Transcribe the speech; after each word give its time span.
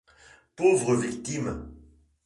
Pauvres 0.55 0.95
victimes! 0.95 1.69